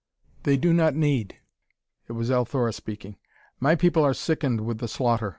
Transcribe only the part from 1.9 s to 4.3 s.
It was Althora speaking. "My people are